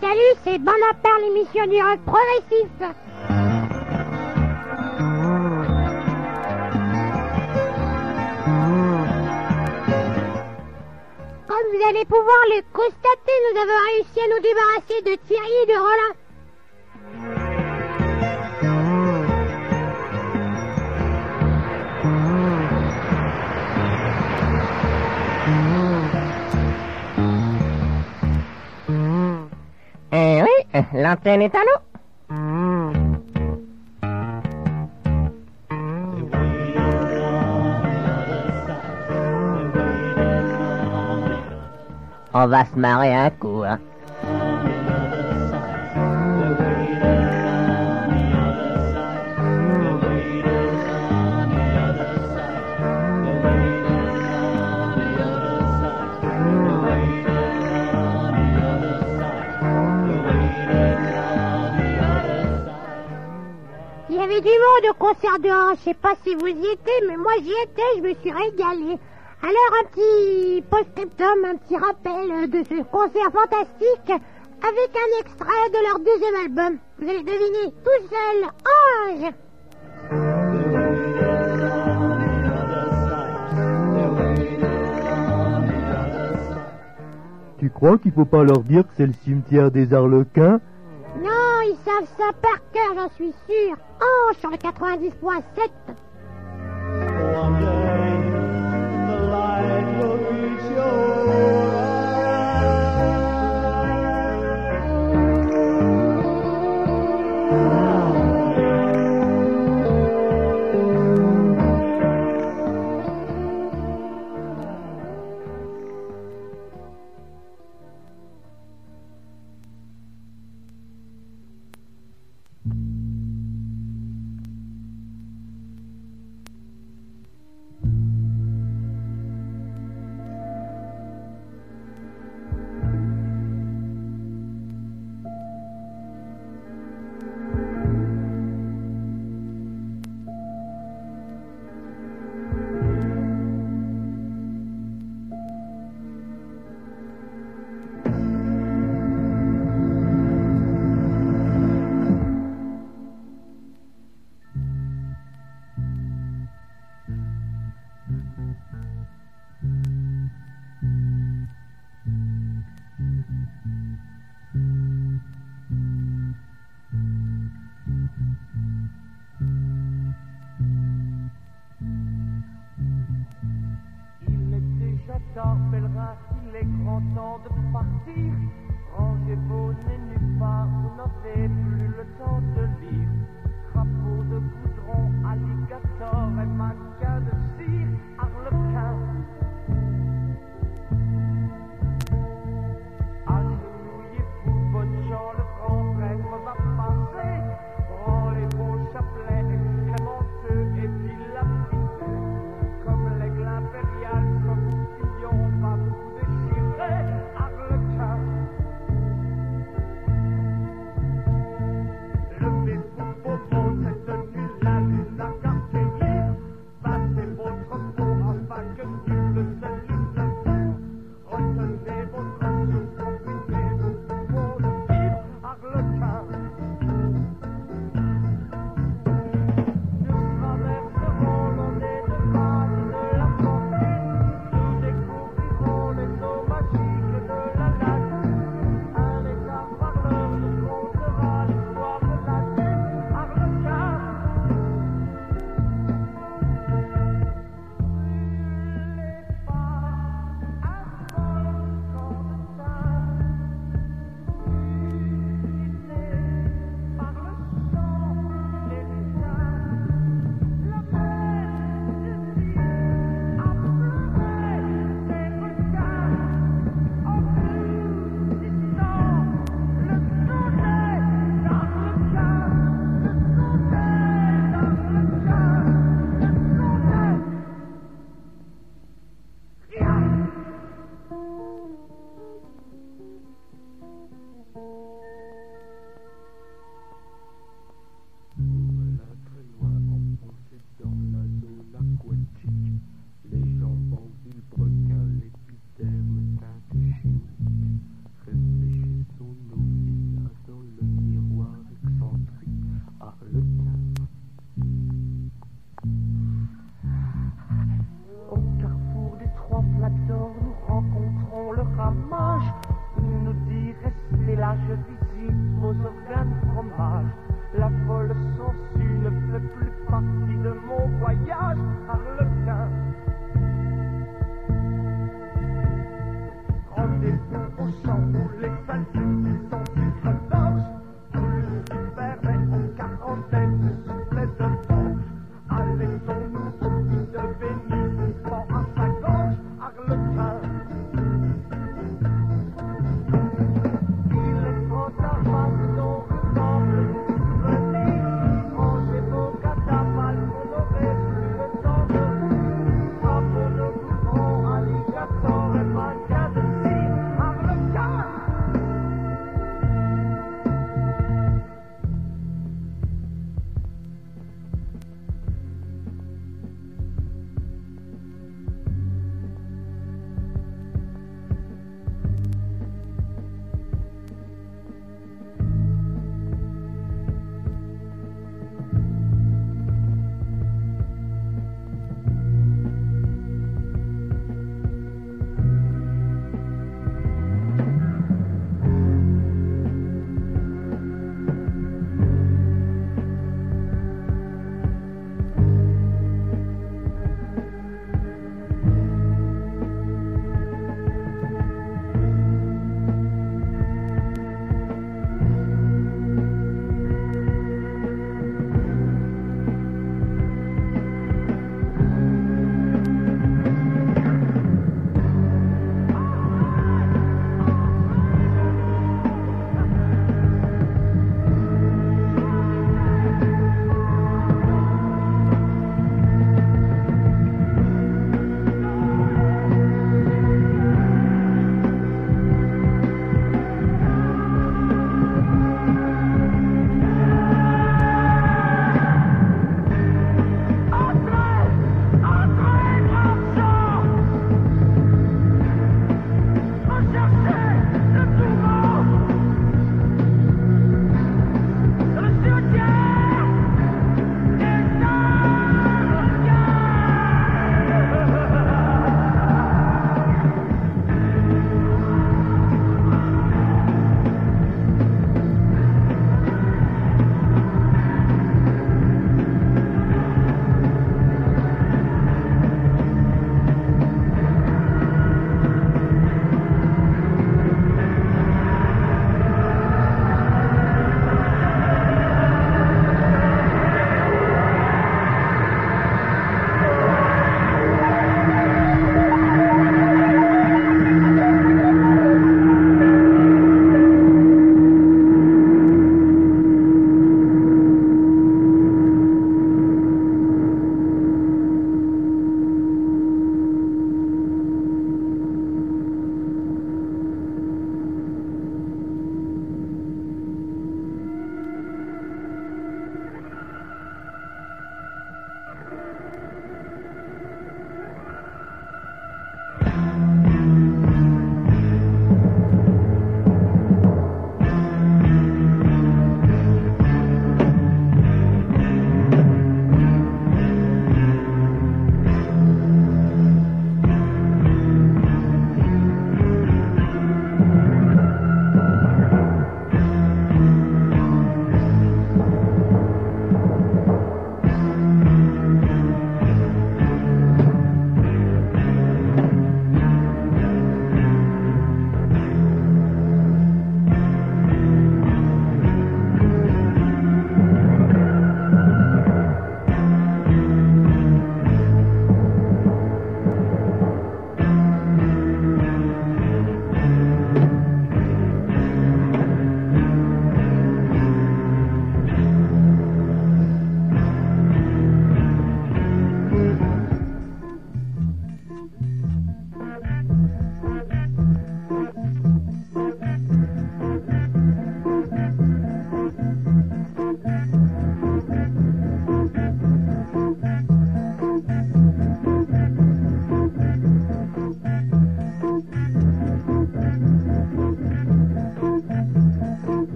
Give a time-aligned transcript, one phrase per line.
[0.00, 2.68] Salut, c'est Bonaparte, l'émission du rock progressif.
[11.48, 15.66] Comme vous allez pouvoir le constater, nous avons réussi à nous débarrasser de Thierry et
[15.66, 16.19] de Roland.
[30.92, 31.80] l'antenne est à nous.
[42.32, 43.78] On va se marrer un coup, hein.
[65.10, 68.14] Concert dehors, je sais pas si vous y étiez, mais moi j'y étais, je me
[68.14, 68.98] suis régalé.
[69.42, 75.78] Alors un petit post-scriptum, un petit rappel de ce concert fantastique avec un extrait de
[75.88, 76.78] leur deuxième album.
[76.98, 79.32] Vous allez deviner, tout seul, Ange
[87.58, 90.60] Tu crois qu'il faut pas leur dire que c'est le cimetière des Arlequins?
[91.62, 93.76] Ils savent ça par cœur, j'en suis sûr.
[94.00, 95.70] Ange sur le 90.7.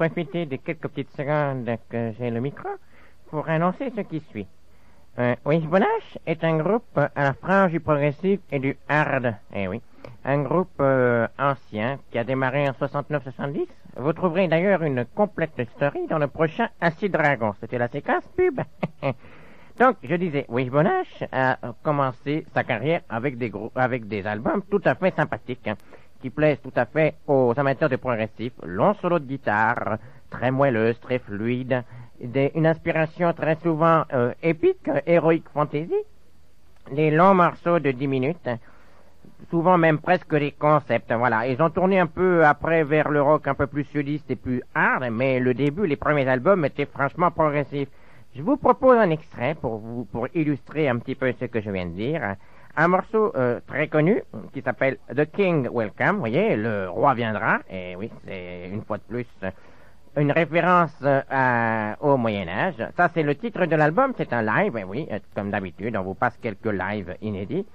[0.00, 2.70] profiter de quelques petites secondes que j'ai le micro
[3.28, 4.46] pour annoncer ce qui suit.
[5.18, 9.34] Euh, Wishbone-Ash est un groupe à la frange du progressif et du hard.
[9.54, 9.82] Eh oui.
[10.24, 13.66] Un groupe euh, ancien qui a démarré en 69-70.
[13.98, 17.52] Vous trouverez d'ailleurs une complète story dans le prochain Acid Dragon.
[17.60, 18.58] C'était la séquence pub.
[19.78, 24.94] Donc, je disais, Wishbone-Ash a commencé sa carrière avec des avec des albums tout à
[24.94, 25.68] fait sympathiques,
[26.20, 28.52] qui plaisent tout à fait aux amateurs de progressif.
[28.64, 29.98] Long solo de guitare,
[30.30, 31.82] très moelleuse, très fluide,
[32.20, 35.94] des- une inspiration très souvent euh, épique, héroïque fantasy,
[36.92, 38.48] les longs morceaux de 10 minutes,
[39.50, 41.12] souvent même presque des concepts.
[41.12, 44.36] Voilà, ils ont tourné un peu après vers le rock un peu plus sudiste et
[44.36, 47.88] plus hard, mais le début, les premiers albums étaient franchement progressifs.
[48.36, 51.70] Je vous propose un extrait pour vous pour illustrer un petit peu ce que je
[51.70, 52.36] viens de dire.
[52.76, 54.22] Un morceau euh, très connu
[54.52, 56.14] qui s'appelle The King Welcome.
[56.14, 57.58] Vous voyez, le roi viendra.
[57.68, 59.50] Et oui, c'est une fois de plus euh,
[60.16, 62.86] une référence euh, au Moyen Âge.
[62.96, 64.12] Ça, c'est le titre de l'album.
[64.16, 64.76] C'est un live.
[64.76, 67.66] Et oui, euh, comme d'habitude, on vous passe quelques lives inédits.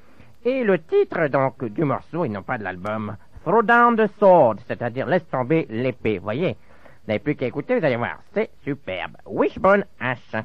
[0.45, 4.57] Et le titre donc du morceau, et non pas de l'album, Throw Down the Sword,
[4.67, 6.19] c'est-à-dire laisse tomber l'épée.
[6.19, 9.17] Vous voyez, vous n'avez plus qu'à écouter, vous allez voir, c'est superbe.
[9.25, 10.43] Wishbone H.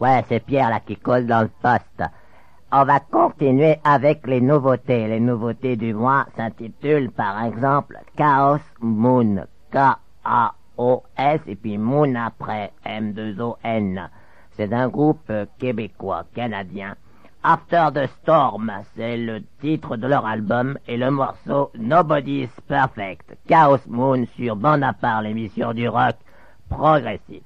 [0.00, 2.02] Ouais, c'est Pierre là qui colle dans le poste.
[2.72, 5.06] On va continuer avec les nouveautés.
[5.08, 9.44] Les nouveautés du mois s'intitulent par exemple Chaos Moon.
[9.70, 14.08] K-A-O-S et puis Moon après M2-O-N.
[14.52, 16.96] C'est d'un groupe euh, québécois, canadien.
[17.42, 23.34] After the Storm, c'est le titre de leur album et le morceau Nobody's Perfect.
[23.48, 26.16] Chaos Moon sur Bande à part, l'émission du rock
[26.68, 27.42] progressif.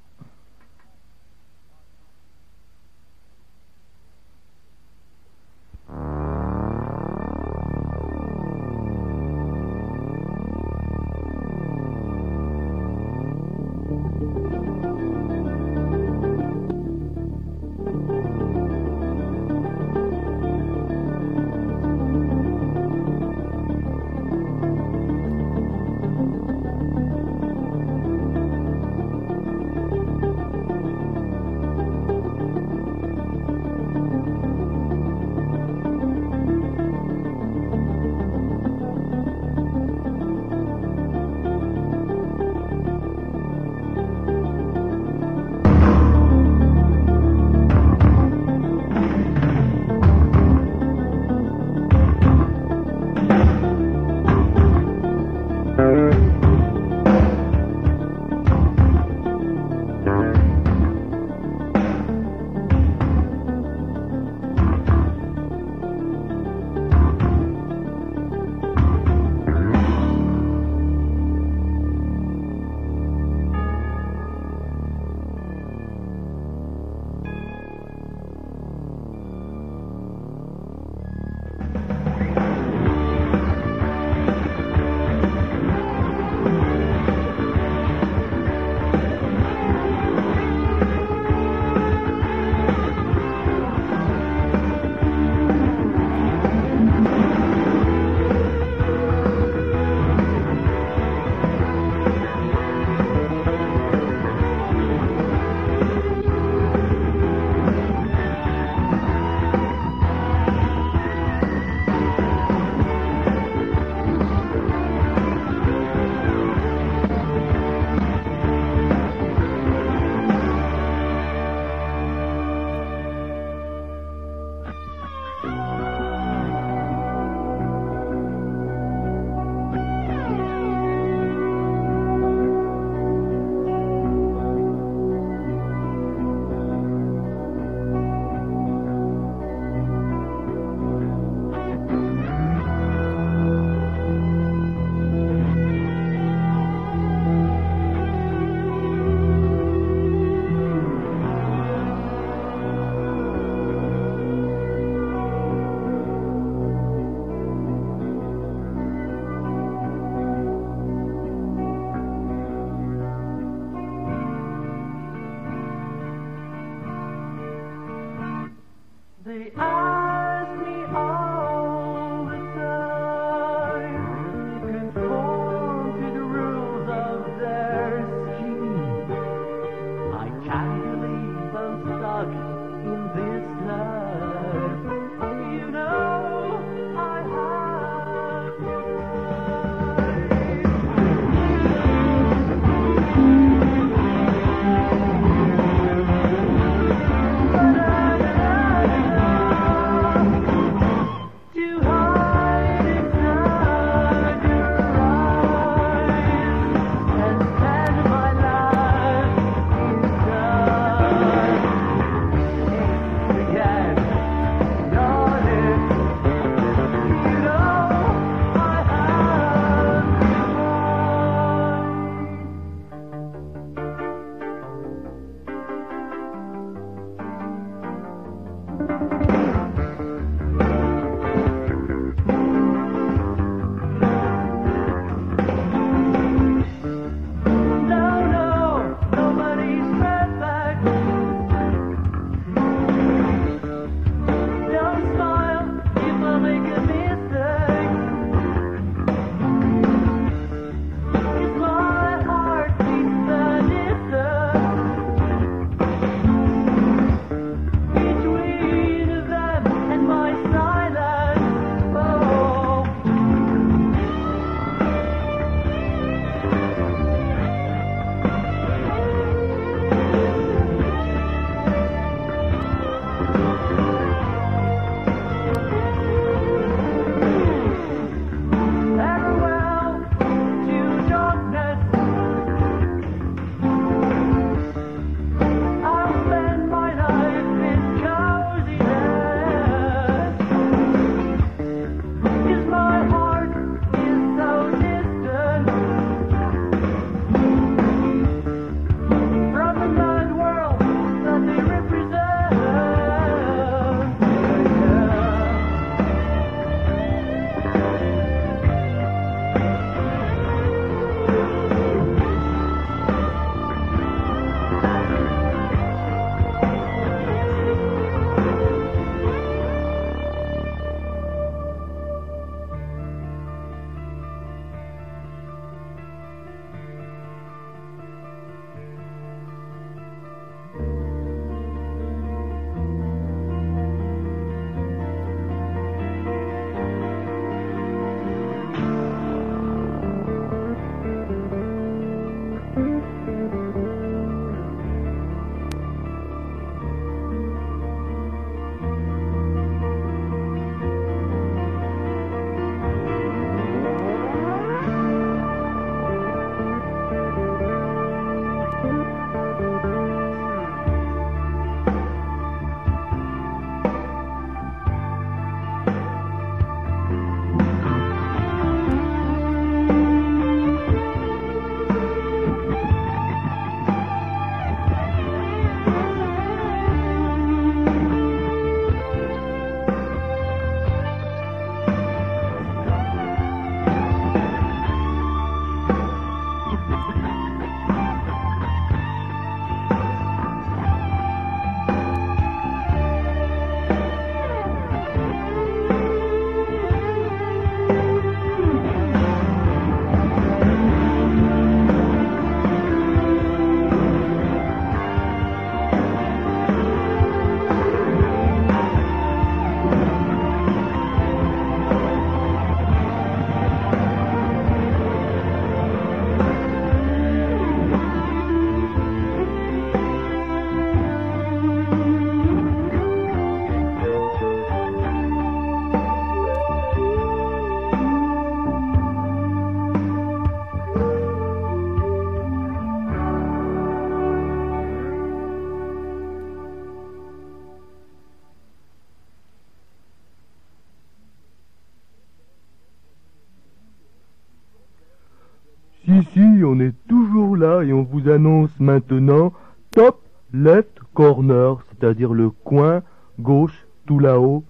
[448.24, 449.52] Vous annonce maintenant
[449.90, 450.20] top
[450.52, 453.02] left corner, c'est-à-dire le coin
[453.38, 454.64] gauche tout là-haut.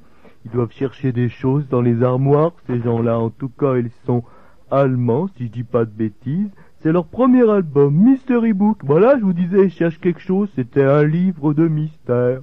[0.44, 3.18] Ils doivent chercher des choses dans les armoires, ces gens-là.
[3.18, 4.24] En tout cas, ils sont
[4.70, 6.50] allemands, si je dis pas de bêtises.
[6.80, 8.78] C'est leur premier album, Mystery Book.
[8.84, 10.50] Voilà, je vous disais, ils cherchent quelque chose.
[10.56, 12.40] C'était un livre de mystère.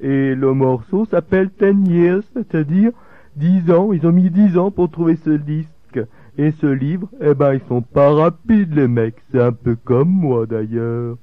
[0.00, 2.92] Et le morceau s'appelle Ten Years, c'est-à-dire
[3.36, 3.92] dix ans.
[3.92, 6.00] Ils ont mis dix ans pour trouver ce disque.
[6.36, 9.22] Et ce livre, eh ben, ils sont pas rapides, les mecs.
[9.30, 11.16] C'est un peu comme moi, d'ailleurs.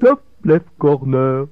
[0.00, 1.46] Top left corner.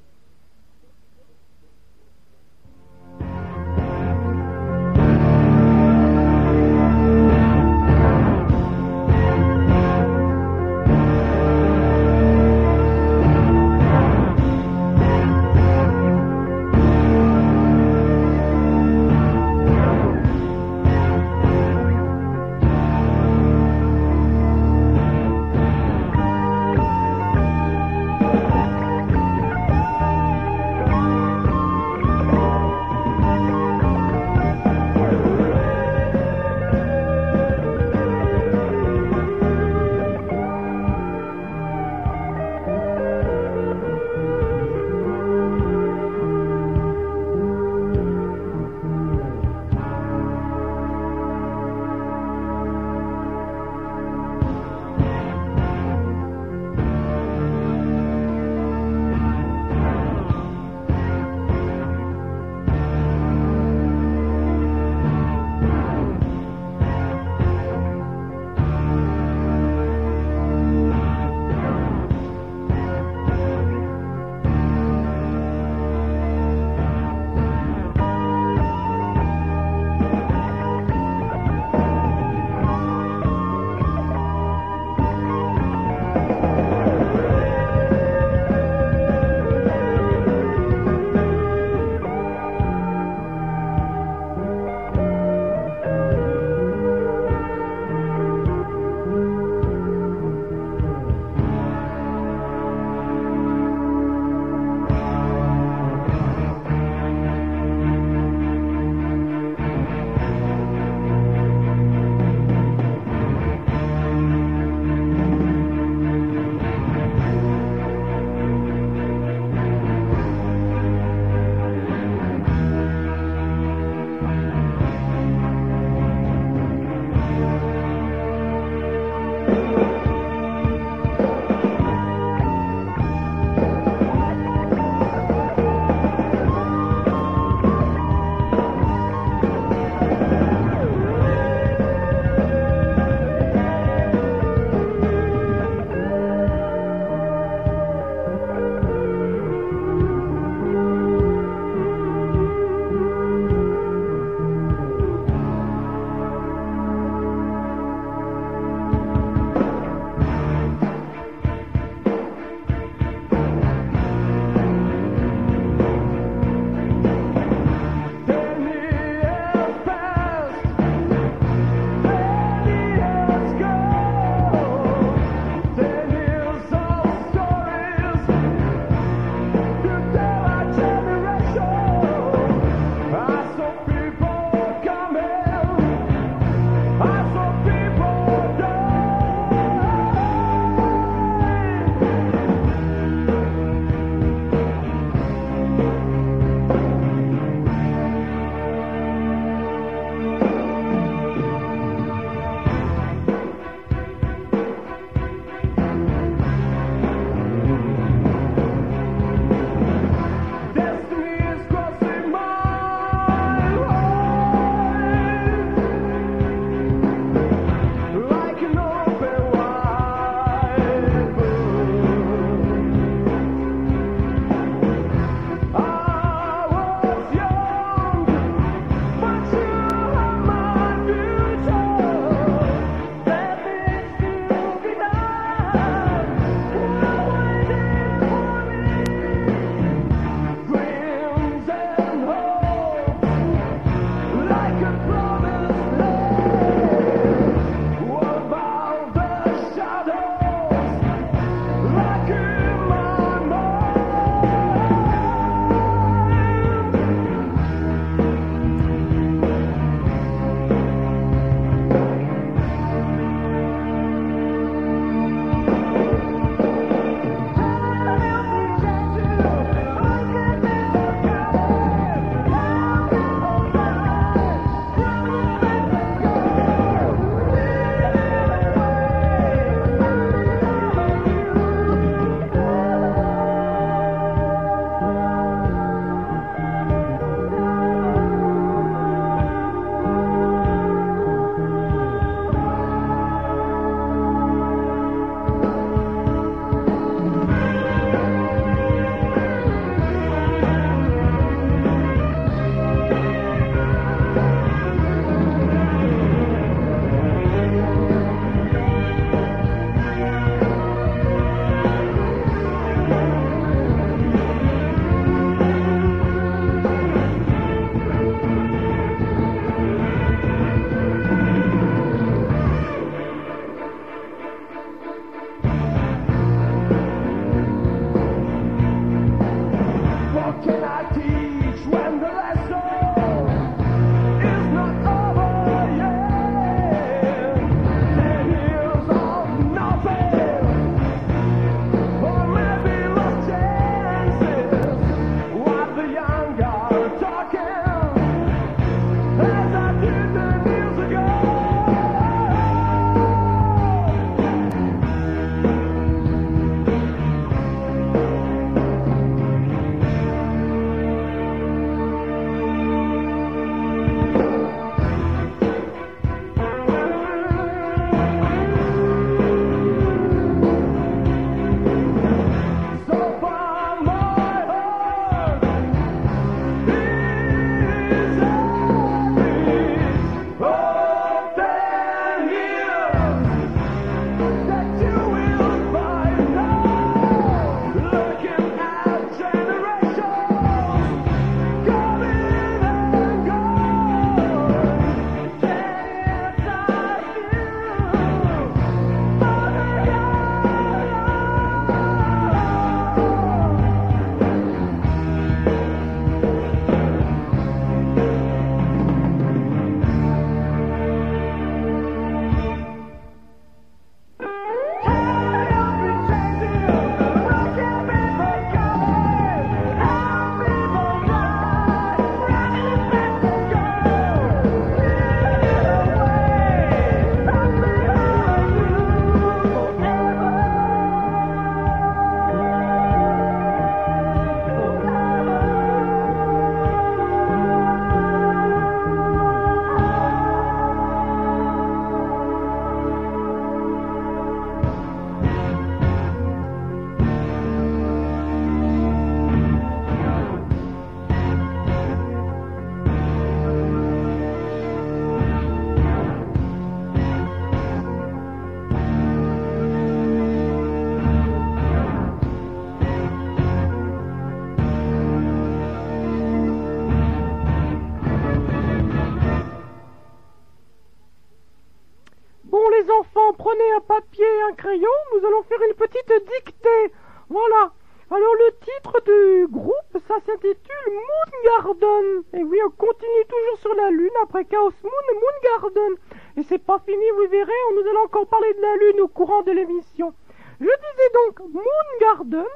[492.21, 492.67] Garden.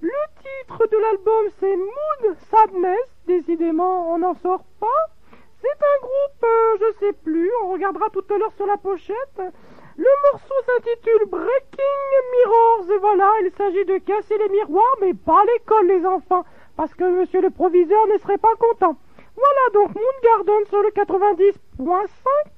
[0.00, 3.08] Le titre de l'album c'est Moon Sadness.
[3.26, 5.06] Décidément, on n'en sort pas.
[5.60, 9.40] C'est un groupe, euh, je sais plus, on regardera tout à l'heure sur la pochette.
[9.96, 15.42] Le morceau s'intitule Breaking Mirrors et voilà, il s'agit de casser les miroirs, mais pas
[15.44, 16.44] l'école les enfants,
[16.76, 18.96] parce que monsieur le proviseur ne serait pas content.
[19.34, 22.55] Voilà donc Moon Garden sur le 90.5.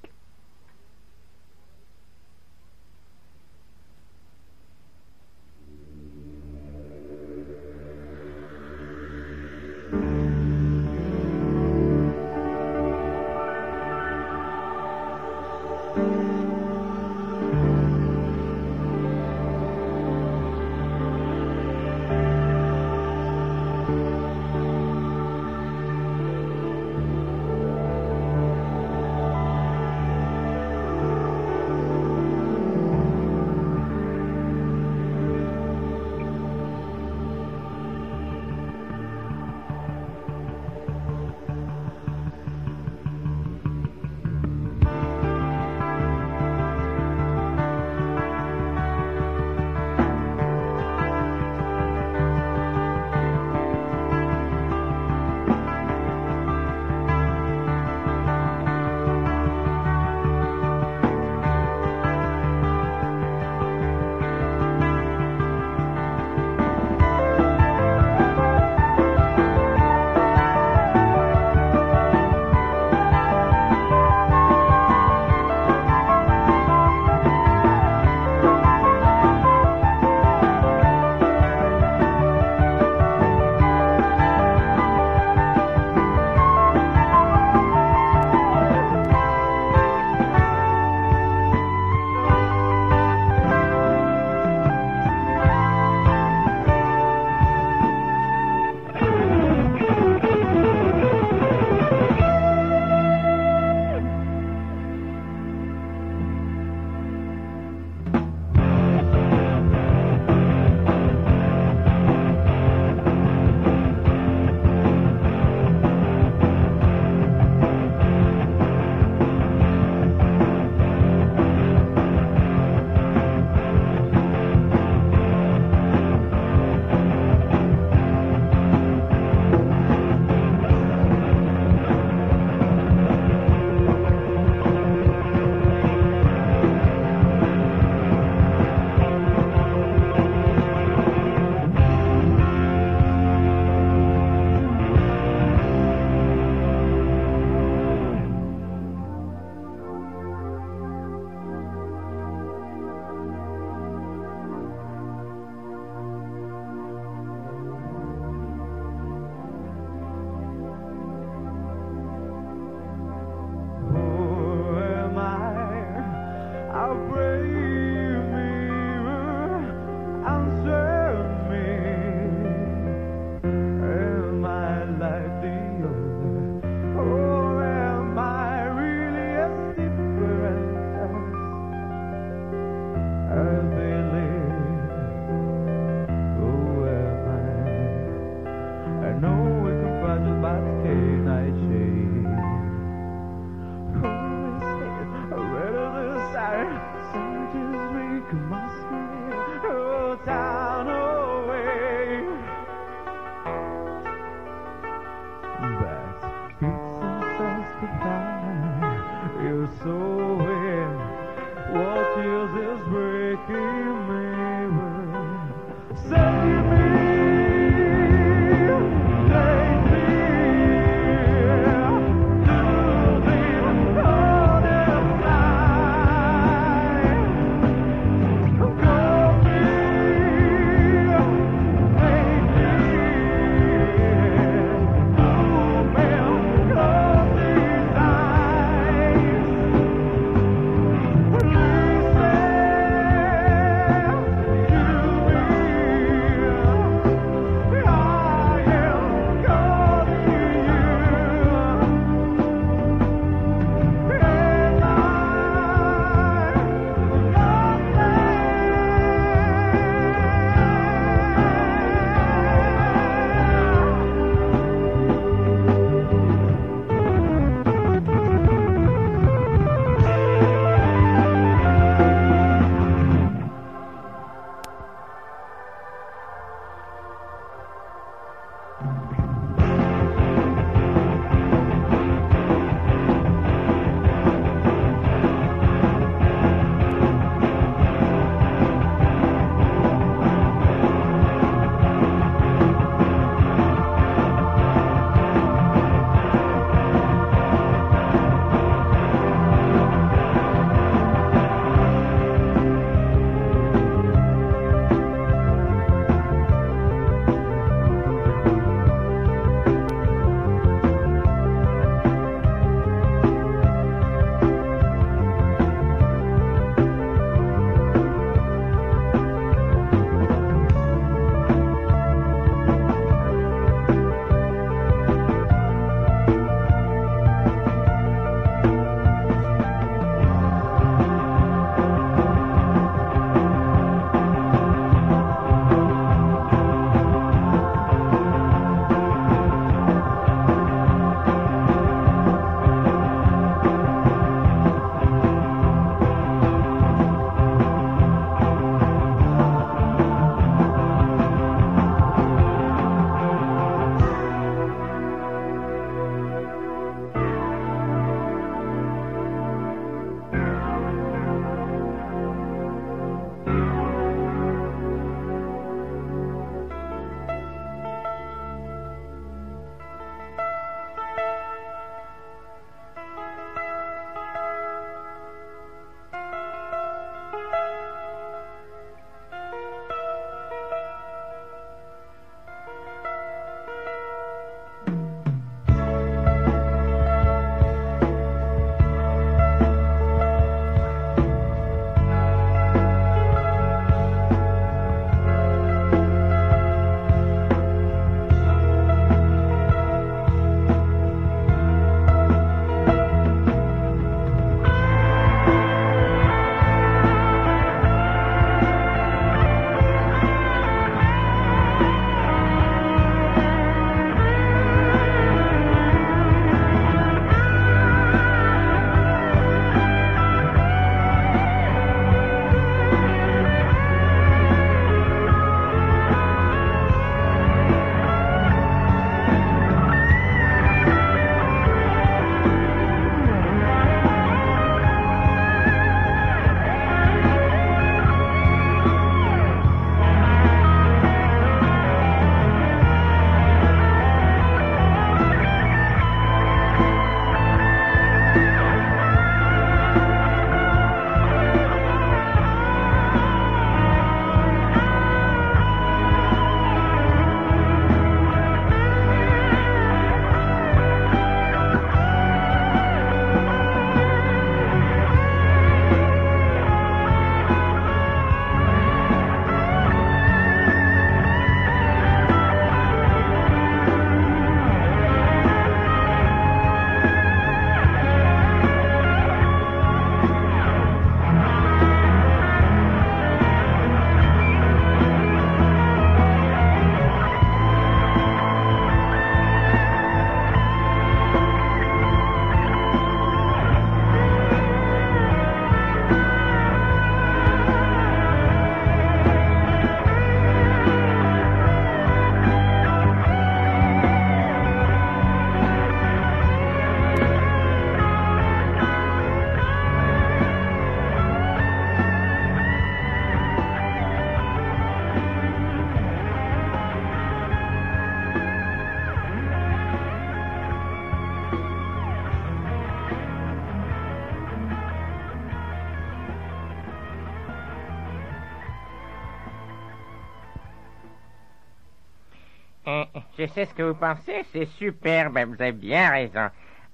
[533.38, 536.48] je sais ce que vous pensez, c'est superbe, vous avez bien raison.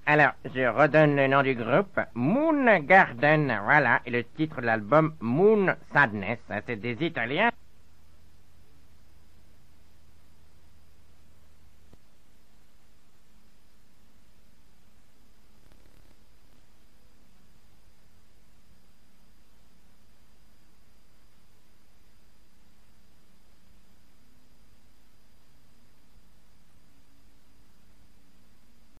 [0.05, 5.15] Alors, je redonne le nom du groupe, Moon Garden, voilà, et le titre de l'album,
[5.19, 6.37] Moon Sadness,
[6.67, 7.49] c'est des Italiens.